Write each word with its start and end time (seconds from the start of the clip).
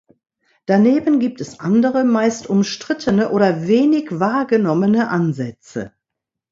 Daneben 0.65 1.19
gibt 1.19 1.41
es 1.41 1.59
andere, 1.59 2.03
meist 2.03 2.47
umstrittene 2.47 3.29
oder 3.29 3.67
wenig 3.67 4.07
wahrgenommene 4.19 5.09
Ansätze. 5.09 5.93